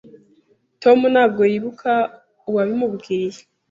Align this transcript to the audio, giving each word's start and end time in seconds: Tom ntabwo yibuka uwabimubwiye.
Tom 0.83 0.99
ntabwo 1.13 1.41
yibuka 1.51 1.91
uwabimubwiye. 2.49 3.39